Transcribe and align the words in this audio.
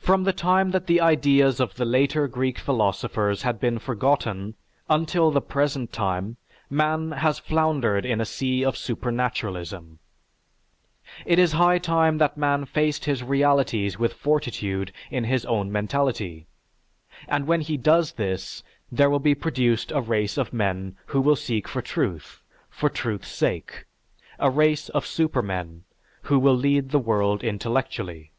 From 0.00 0.24
the 0.24 0.32
time 0.32 0.72
that 0.72 0.88
the 0.88 1.00
ideas 1.00 1.60
of 1.60 1.76
the 1.76 1.84
later 1.84 2.26
Greek 2.26 2.58
philosophers 2.58 3.42
had 3.42 3.60
been 3.60 3.78
forgotten 3.78 4.56
until 4.90 5.30
the 5.30 5.40
present 5.40 5.92
time, 5.92 6.36
man 6.68 7.12
has 7.12 7.38
floundered 7.38 8.04
in 8.04 8.20
a 8.20 8.24
sea 8.24 8.64
of 8.64 8.76
supernaturalism. 8.76 10.00
It 11.24 11.38
is 11.38 11.52
high 11.52 11.78
time 11.78 12.18
that 12.18 12.36
man 12.36 12.64
faced 12.64 13.04
his 13.04 13.22
realities 13.22 13.96
with 14.00 14.14
fortitude 14.14 14.90
in 15.12 15.22
his 15.22 15.46
own 15.46 15.70
mentality, 15.70 16.48
and 17.28 17.46
when 17.46 17.60
he 17.60 17.76
does 17.76 18.14
this, 18.14 18.64
there 18.90 19.08
will 19.08 19.20
be 19.22 19.36
produced 19.36 19.92
a 19.92 20.00
race 20.00 20.36
of 20.36 20.52
men 20.52 20.96
who 21.06 21.20
will 21.20 21.36
seek 21.36 21.68
for 21.68 21.80
truth, 21.80 22.42
for 22.68 22.88
truth's 22.90 23.28
sake, 23.28 23.84
a 24.40 24.50
race 24.50 24.88
of 24.88 25.06
supermen 25.06 25.84
who 26.22 26.36
will 26.36 26.56
lead 26.56 26.90
the 26.90 26.98
world 26.98 27.44
intellectually. 27.44 28.32